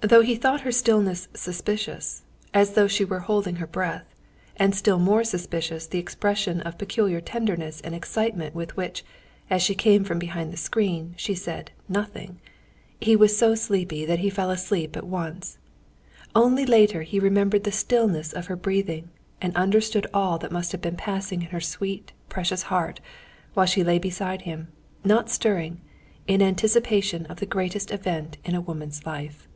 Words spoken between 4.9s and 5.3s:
more